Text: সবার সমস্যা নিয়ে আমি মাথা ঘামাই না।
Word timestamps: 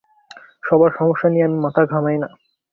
সবার 0.63 0.91
সমস্যা 0.99 1.27
নিয়ে 1.29 1.47
আমি 1.47 1.57
মাথা 1.65 1.81
ঘামাই 1.85 2.17
না। 2.17 2.29